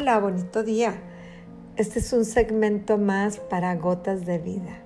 [0.00, 0.98] Hola, bonito día.
[1.76, 4.78] Este es un segmento más para gotas de vida.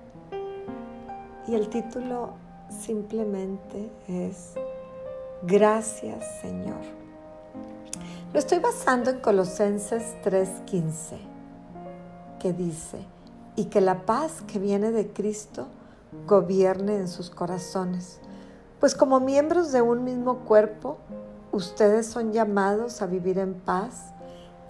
[1.47, 2.33] Y el título
[2.69, 4.55] simplemente es
[5.43, 6.81] Gracias Señor.
[8.33, 11.15] Lo estoy basando en Colosenses 3:15,
[12.37, 12.97] que dice,
[13.55, 15.67] y que la paz que viene de Cristo
[16.27, 18.19] gobierne en sus corazones.
[18.81, 20.97] Pues como miembros de un mismo cuerpo,
[21.53, 24.11] ustedes son llamados a vivir en paz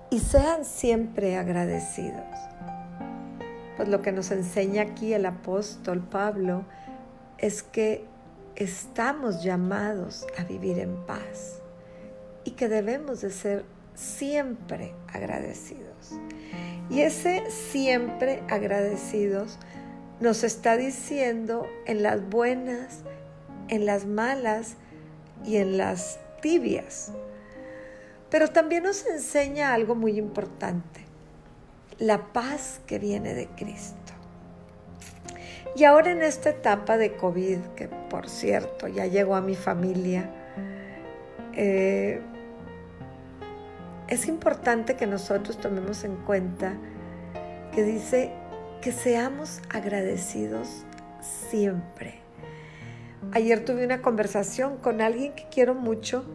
[0.09, 2.23] y sean siempre agradecidos.
[3.77, 6.63] Pues lo que nos enseña aquí el apóstol Pablo
[7.37, 8.05] es que
[8.55, 11.61] estamos llamados a vivir en paz
[12.45, 13.65] y que debemos de ser
[13.95, 16.13] siempre agradecidos.
[16.89, 19.57] Y ese siempre agradecidos
[20.19, 23.01] nos está diciendo en las buenas,
[23.67, 24.75] en las malas
[25.43, 27.11] y en las tibias.
[28.29, 31.01] Pero también nos enseña algo muy importante,
[31.99, 34.13] la paz que viene de Cristo.
[35.75, 40.29] Y ahora en esta etapa de COVID, que por cierto ya llegó a mi familia,
[41.53, 42.21] eh,
[44.07, 46.77] es importante que nosotros tomemos en cuenta
[47.73, 48.31] que dice
[48.81, 50.85] que seamos agradecidos
[51.49, 52.19] siempre.
[53.31, 56.25] Ayer tuve una conversación con alguien que quiero mucho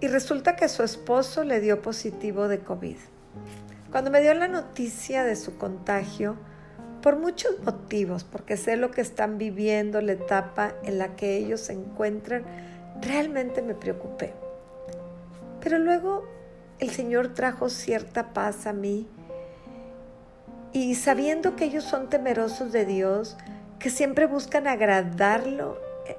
[0.00, 2.96] y resulta que su esposo le dio positivo de COVID.
[3.90, 6.36] Cuando me dio la noticia de su contagio,
[7.02, 11.60] por muchos motivos, porque sé lo que están viviendo, la etapa en la que ellos
[11.60, 12.44] se encuentran,
[13.00, 14.34] realmente me preocupé.
[15.60, 16.24] Pero luego
[16.78, 19.08] el Señor trajo cierta paz a mí
[20.72, 23.36] y sabiendo que ellos son temerosos de Dios,
[23.78, 26.16] que siempre buscan agradarlo eh,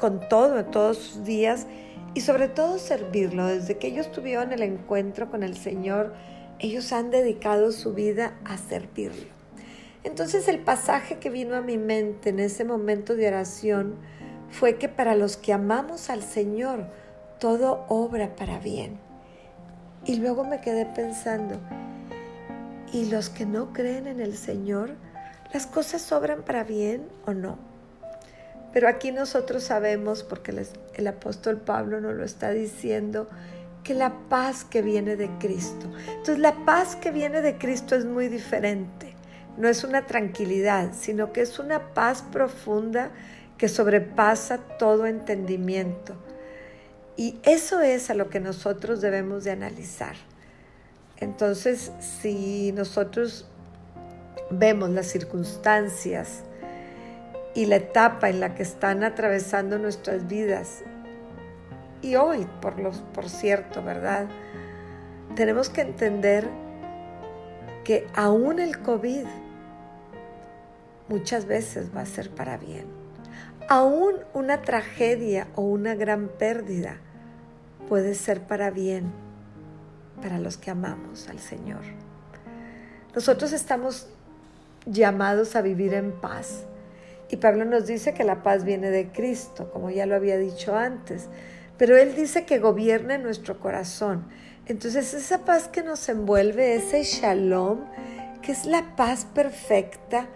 [0.00, 1.66] con todo en todos sus días,
[2.14, 3.46] y sobre todo servirlo.
[3.46, 6.14] Desde que ellos tuvieron el encuentro con el Señor,
[6.58, 9.30] ellos han dedicado su vida a servirlo.
[10.04, 13.94] Entonces el pasaje que vino a mi mente en ese momento de oración
[14.50, 16.86] fue que para los que amamos al Señor,
[17.38, 18.98] todo obra para bien.
[20.04, 21.60] Y luego me quedé pensando,
[22.92, 24.96] ¿y los que no creen en el Señor,
[25.52, 27.71] las cosas obran para bien o no?
[28.72, 33.28] Pero aquí nosotros sabemos, porque el apóstol Pablo nos lo está diciendo,
[33.84, 35.90] que la paz que viene de Cristo.
[36.08, 39.14] Entonces la paz que viene de Cristo es muy diferente.
[39.56, 43.10] No es una tranquilidad, sino que es una paz profunda
[43.58, 46.14] que sobrepasa todo entendimiento.
[47.16, 50.14] Y eso es a lo que nosotros debemos de analizar.
[51.18, 53.46] Entonces, si nosotros
[54.50, 56.42] vemos las circunstancias,
[57.54, 60.82] y la etapa en la que están atravesando nuestras vidas.
[62.00, 64.26] Y hoy, por, los, por cierto, ¿verdad?
[65.36, 66.48] Tenemos que entender
[67.84, 69.26] que aún el COVID
[71.08, 72.86] muchas veces va a ser para bien.
[73.68, 76.96] Aún una tragedia o una gran pérdida
[77.88, 79.12] puede ser para bien
[80.20, 81.82] para los que amamos al Señor.
[83.14, 84.08] Nosotros estamos
[84.86, 86.64] llamados a vivir en paz
[87.32, 90.76] y Pablo nos dice que la paz viene de Cristo, como ya lo había dicho
[90.76, 91.30] antes,
[91.78, 94.26] pero Él dice que gobierna nuestro corazón.
[94.66, 97.86] Entonces esa paz que nos envuelve, ese shalom,
[98.42, 100.26] que es la paz perfecta,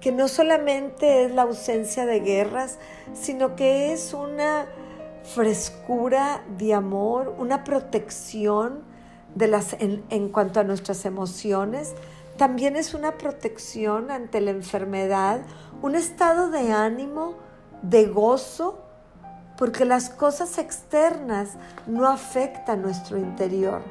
[0.00, 2.78] que no solamente es la ausencia de guerras,
[3.12, 4.64] sino que es una
[5.22, 8.82] frescura de amor, una protección
[9.34, 11.94] de las, en cuanto a nuestras emociones,
[12.40, 15.42] también es una protección ante la enfermedad,
[15.82, 17.34] un estado de ánimo,
[17.82, 18.82] de gozo,
[19.56, 23.82] porque las cosas externas no afectan nuestro interior.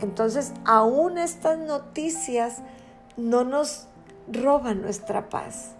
[0.00, 2.58] Entonces, aún estas noticias
[3.16, 3.86] no nos
[4.30, 5.74] roban nuestra paz.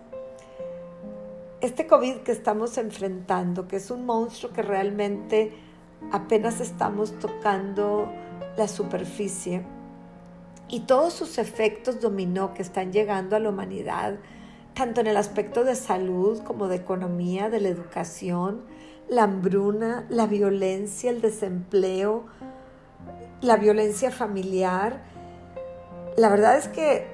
[1.60, 5.52] Este COVID que estamos enfrentando, que es un monstruo que realmente
[6.12, 8.10] apenas estamos tocando
[8.56, 9.64] la superficie,
[10.68, 14.16] y todos sus efectos dominó que están llegando a la humanidad,
[14.74, 18.62] tanto en el aspecto de salud como de economía, de la educación,
[19.08, 22.26] la hambruna, la violencia, el desempleo,
[23.40, 25.02] la violencia familiar.
[26.16, 27.06] La verdad es que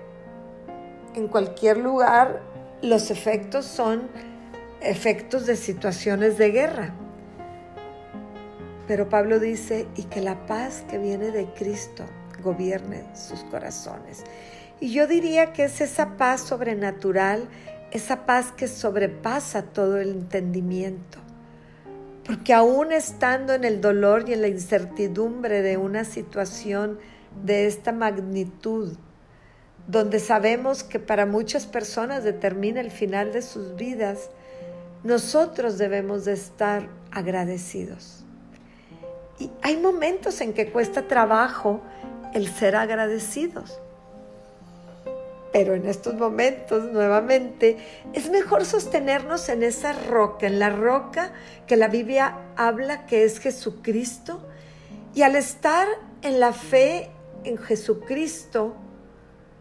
[1.14, 2.42] en cualquier lugar
[2.82, 4.08] los efectos son
[4.80, 6.94] efectos de situaciones de guerra.
[8.86, 12.04] Pero Pablo dice, y que la paz que viene de Cristo
[12.44, 14.23] gobierne sus corazones.
[14.81, 17.49] Y yo diría que es esa paz sobrenatural,
[17.91, 21.19] esa paz que sobrepasa todo el entendimiento.
[22.25, 26.99] Porque aún estando en el dolor y en la incertidumbre de una situación
[27.44, 28.96] de esta magnitud,
[29.87, 34.31] donde sabemos que para muchas personas determina el final de sus vidas,
[35.02, 38.25] nosotros debemos de estar agradecidos.
[39.38, 41.82] Y hay momentos en que cuesta trabajo
[42.34, 43.81] el ser agradecidos.
[45.52, 47.76] Pero en estos momentos, nuevamente,
[48.12, 51.32] es mejor sostenernos en esa roca, en la roca
[51.69, 54.40] que la Biblia habla que es Jesucristo.
[55.14, 55.86] Y al estar
[56.22, 57.10] en la fe
[57.44, 58.75] en Jesucristo,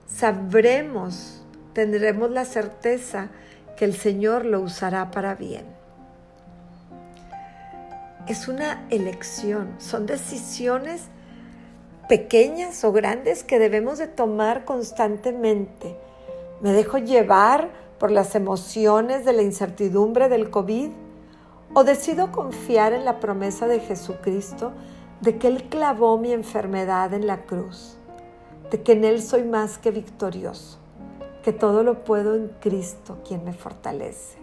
[0.08, 1.44] sabremos,
[1.74, 3.30] tendremos la certeza
[3.78, 5.66] que el Señor lo usará para bien.
[8.28, 11.04] Es una elección, son decisiones
[12.08, 15.96] pequeñas o grandes que debemos de tomar constantemente.
[16.62, 17.70] ¿Me dejo llevar
[18.00, 20.90] por las emociones de la incertidumbre del COVID?
[21.74, 24.72] ¿O decido confiar en la promesa de Jesucristo
[25.22, 27.98] de que Él clavó mi enfermedad en la cruz?
[28.70, 30.84] De que en Él soy más que victorioso
[31.44, 34.38] que todo lo puedo en Cristo, quien me fortalece.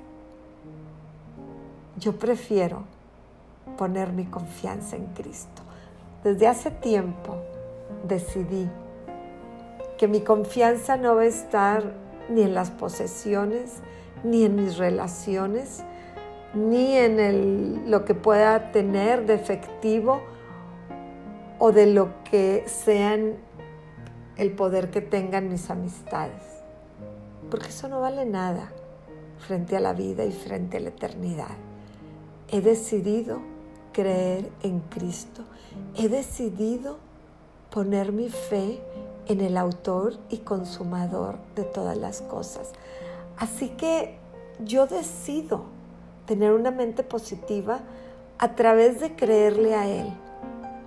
[1.97, 2.85] Yo prefiero
[3.79, 5.63] poner mi confianza en Cristo.
[6.25, 7.37] Desde hace tiempo
[8.07, 8.69] decidí
[9.99, 11.95] que mi confianza no va a estar
[12.29, 13.77] ni en las posesiones,
[14.25, 15.83] ni en mis relaciones,
[16.55, 20.21] ni en lo que pueda tener de efectivo
[21.59, 23.35] o de lo que sean
[24.37, 26.61] el poder que tengan mis amistades
[27.51, 28.73] porque eso no vale nada
[29.39, 31.57] frente a la vida y frente a la eternidad.
[32.49, 33.41] He decidido
[33.93, 35.43] creer en Cristo.
[35.97, 36.99] He decidido
[37.71, 38.81] poner mi fe
[39.27, 42.73] en el autor y consumador de todas las cosas.
[43.37, 44.19] Así que
[44.65, 45.65] yo decido
[46.27, 47.81] tener una mente positiva
[48.39, 50.13] a través de creerle a Él,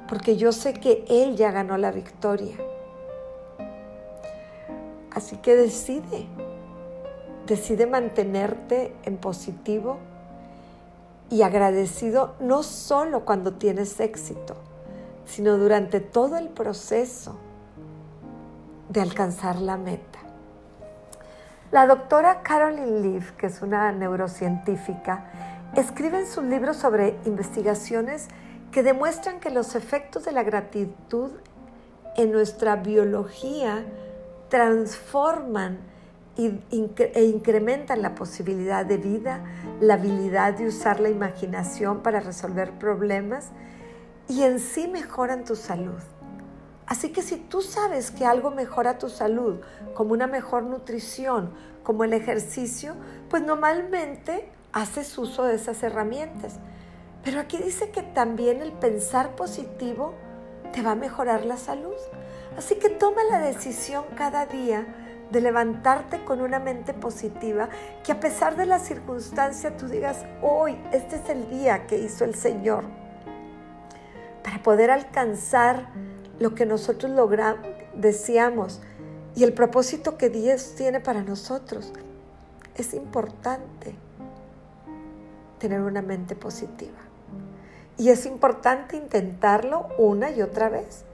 [0.07, 2.57] porque yo sé que Él ya ganó la victoria.
[5.11, 6.27] Así que decide
[7.47, 9.97] Decide mantenerte en positivo
[11.33, 14.55] y agradecido no solo cuando tienes éxito,
[15.25, 17.39] sino durante todo el proceso
[18.89, 20.19] de alcanzar la meta.
[21.71, 25.25] La doctora Carolyn Leaf, que es una neurocientífica,
[25.75, 28.27] escribe en sus libros sobre investigaciones
[28.71, 31.31] que demuestran que los efectos de la gratitud
[32.15, 33.83] en nuestra biología
[34.49, 35.79] transforman
[36.35, 39.43] e incrementan la posibilidad de vida,
[39.79, 43.49] la habilidad de usar la imaginación para resolver problemas
[44.27, 46.01] y en sí mejoran tu salud.
[46.85, 49.59] Así que si tú sabes que algo mejora tu salud,
[49.93, 51.51] como una mejor nutrición,
[51.83, 52.95] como el ejercicio,
[53.29, 56.59] pues normalmente haces uso de esas herramientas.
[57.23, 60.13] Pero aquí dice que también el pensar positivo
[60.73, 61.93] te va a mejorar la salud.
[62.57, 64.85] Así que toma la decisión cada día
[65.31, 67.69] de levantarte con una mente positiva,
[68.03, 72.23] que a pesar de la circunstancia tú digas, hoy, este es el día que hizo
[72.25, 72.85] el Señor,
[74.43, 75.87] para poder alcanzar
[76.39, 77.65] lo que nosotros logramos,
[77.95, 78.81] deseamos
[79.35, 81.91] y el propósito que Dios tiene para nosotros.
[82.75, 83.95] Es importante
[85.59, 86.97] tener una mente positiva.
[87.97, 91.05] Y es importante intentarlo una y otra vez.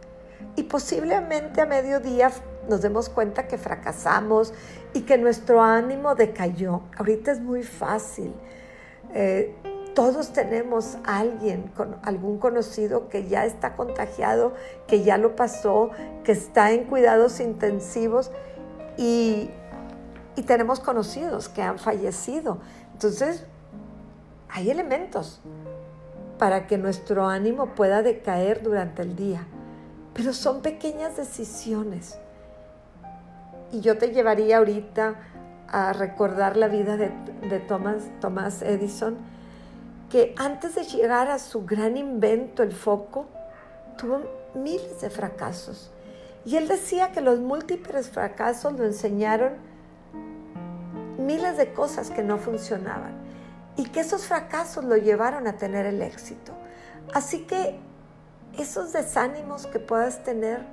[0.55, 2.31] Y posiblemente a mediodía
[2.69, 4.53] nos demos cuenta que fracasamos
[4.93, 6.83] y que nuestro ánimo decayó.
[6.97, 8.33] Ahorita es muy fácil.
[9.13, 9.55] Eh,
[9.95, 14.53] todos tenemos a alguien, con algún conocido que ya está contagiado,
[14.87, 15.89] que ya lo pasó,
[16.23, 18.31] que está en cuidados intensivos
[18.97, 19.49] y,
[20.35, 22.59] y tenemos conocidos que han fallecido.
[22.93, 23.45] Entonces,
[24.47, 25.41] hay elementos
[26.37, 29.47] para que nuestro ánimo pueda decaer durante el día,
[30.13, 32.17] pero son pequeñas decisiones
[33.71, 35.15] y yo te llevaría ahorita
[35.67, 37.09] a recordar la vida de,
[37.67, 39.17] Thomas, Thomas Edison,
[40.09, 43.27] que antes de llegar a su gran invento, el foco,
[43.97, 44.21] tuvo
[44.55, 45.91] miles de fracasos.
[46.45, 49.53] Y él decía que los múltiples fracasos lo enseñaron
[51.19, 53.13] miles de cosas que no funcionaban
[53.75, 56.53] y que esos fracasos lo llevaron a tener el éxito.
[57.13, 57.77] Así que
[58.57, 60.65] esos desánimos que puedas tener,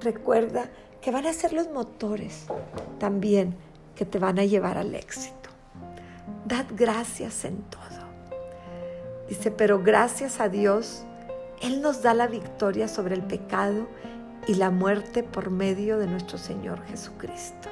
[0.00, 0.66] recuerda
[1.02, 2.46] que van a ser los motores
[2.98, 3.56] también
[3.96, 5.50] que te van a llevar al éxito.
[6.46, 7.82] Dad gracias en todo.
[9.28, 11.04] Dice, pero gracias a Dios,
[11.60, 13.88] Él nos da la victoria sobre el pecado
[14.46, 17.68] y la muerte por medio de nuestro Señor Jesucristo.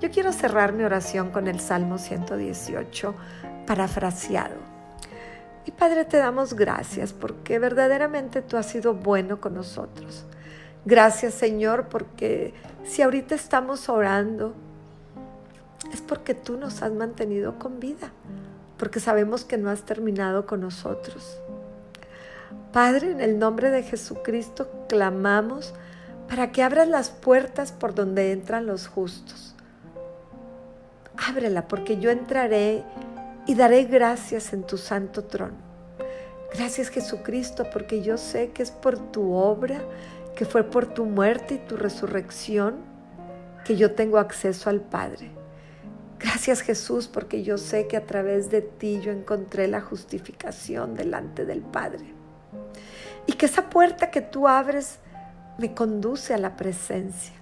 [0.00, 3.14] Yo quiero cerrar mi oración con el Salmo 118,
[3.66, 4.56] parafraseado.
[5.64, 10.26] Y Padre, te damos gracias porque verdaderamente tú has sido bueno con nosotros.
[10.86, 14.54] Gracias Señor porque si ahorita estamos orando
[15.92, 18.12] es porque tú nos has mantenido con vida,
[18.78, 21.38] porque sabemos que no has terminado con nosotros.
[22.72, 25.74] Padre, en el nombre de Jesucristo clamamos
[26.28, 29.56] para que abras las puertas por donde entran los justos.
[31.16, 32.84] Ábrela porque yo entraré
[33.46, 35.66] y daré gracias en tu santo trono.
[36.54, 39.80] Gracias Jesucristo porque yo sé que es por tu obra,
[40.36, 42.76] que fue por tu muerte y tu resurrección
[43.64, 45.30] que yo tengo acceso al Padre.
[46.20, 51.46] Gracias Jesús porque yo sé que a través de ti yo encontré la justificación delante
[51.46, 52.04] del Padre.
[53.26, 54.98] Y que esa puerta que tú abres
[55.58, 57.34] me conduce a la presencia.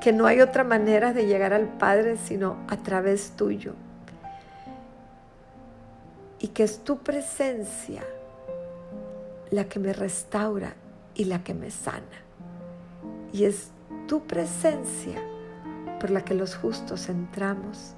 [0.00, 3.74] Que no hay otra manera de llegar al Padre sino a través tuyo.
[6.40, 8.02] Y que es tu presencia
[9.50, 10.74] la que me restaura
[11.14, 12.02] y la que me sana.
[13.32, 13.70] Y es
[14.08, 15.20] tu presencia
[16.00, 17.94] por la que los justos entramos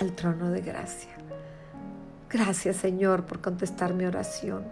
[0.00, 1.10] al trono de gracia.
[2.30, 4.64] Gracias Señor por contestar mi oración.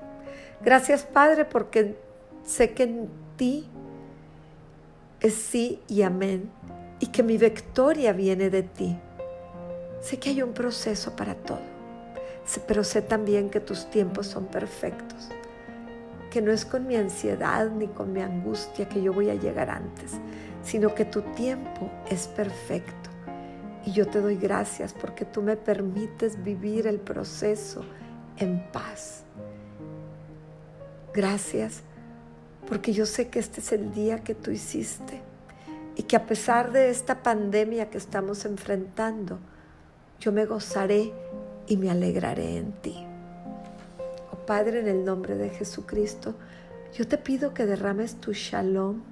[0.63, 1.97] Gracias Padre porque
[2.45, 3.69] sé que en ti
[5.21, 6.51] es sí y amén
[7.01, 8.97] y que mi victoria viene de ti.
[10.01, 11.61] Sé que hay un proceso para todo,
[12.67, 15.31] pero sé también que tus tiempos son perfectos,
[16.37, 19.71] que no es con mi ansiedad ni con mi angustia que yo voy a llegar
[19.71, 20.21] antes,
[20.63, 23.09] sino que tu tiempo es perfecto.
[23.87, 27.87] Y yo te doy gracias porque tú me permites vivir el proceso
[28.37, 29.25] en paz.
[31.15, 31.81] Gracias
[32.69, 35.23] porque yo sé que este es el día que tú hiciste
[35.95, 39.39] y que a pesar de esta pandemia que estamos enfrentando,
[40.21, 41.15] yo me gozaré
[41.67, 43.06] y me alegraré en ti.
[44.47, 46.35] Padre, en el nombre de Jesucristo,
[46.97, 49.03] yo te pido que derrames tu shalom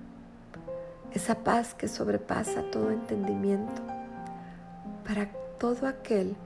[1.12, 3.82] esa paz que sobrepasa todo entendimiento
[5.06, 6.36] para todo aquel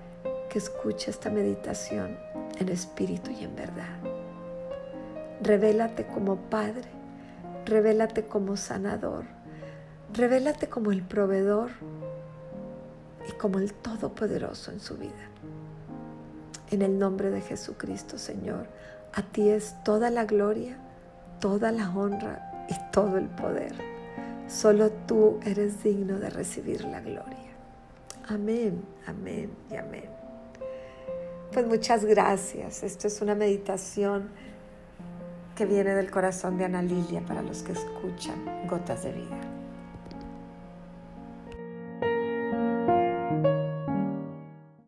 [0.51, 2.19] que escucha esta meditación
[2.59, 3.99] en espíritu y en verdad.
[5.43, 6.89] Revélate como Padre,
[7.67, 9.25] revélate como sanador,
[10.15, 11.71] revélate como el proveedor
[13.29, 15.29] y como el Todopoderoso en su vida.
[16.71, 18.67] En el nombre de Jesucristo, Señor,
[19.15, 20.77] a ti es toda la gloria,
[21.41, 23.73] toda la honra y todo el poder.
[24.49, 27.53] Solo tú eres digno de recibir la gloria.
[28.29, 30.11] Amén, amén y amén.
[31.53, 32.83] Pues muchas gracias.
[32.83, 34.29] Esto es una meditación
[35.57, 39.58] que viene del corazón de Ana Lilia para los que escuchan Gotas de Vida.